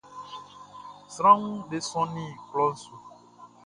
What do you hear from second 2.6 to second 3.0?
su.